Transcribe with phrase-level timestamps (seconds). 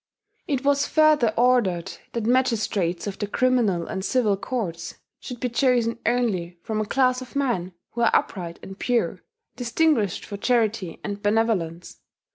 [0.47, 5.99] It was further ordered that magistrates of the criminal and civil courts should be chosen
[6.07, 9.21] only from "a class of men who are upright and pure,
[9.55, 11.99] distinguished for charity and benevolence."